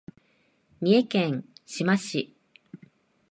[0.81, 2.35] 三重県志摩市